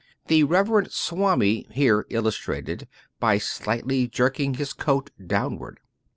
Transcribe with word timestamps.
The" 0.29 0.43
Reverend 0.45 0.91
Swami" 0.91 1.67
here 1.79 2.07
illus 2.09 2.35
trated, 2.35 2.87
by 3.19 3.37
slightly 3.37 4.07
jerking 4.07 4.55
his 4.55 4.73
coat 4.73 5.11
downward. 5.23 5.79